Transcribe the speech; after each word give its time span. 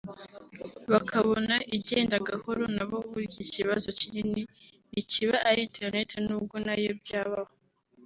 bakabona 0.91 1.55
igenda 1.77 2.15
gahoro 2.27 2.63
nabo 2.75 2.97
burya 3.11 3.39
ikibazo 3.45 3.87
kinini 3.99 4.41
ntikiba 4.91 5.37
ari 5.49 5.59
internet 5.67 6.09
nubwo 6.25 6.55
nayo 6.65 6.91
byabaho 7.01 7.51